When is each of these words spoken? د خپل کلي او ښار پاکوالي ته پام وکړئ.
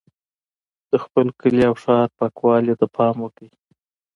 د 0.91 0.93
خپل 1.03 1.27
کلي 1.39 1.63
او 1.69 1.75
ښار 1.83 2.07
پاکوالي 2.17 2.73
ته 2.79 2.85
پام 2.95 3.15
وکړئ. 3.21 3.49